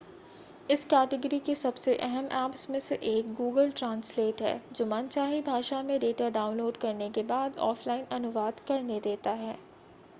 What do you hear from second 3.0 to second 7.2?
एक google translate है जो मनचाही भाषा डेटा डाउनलोड करने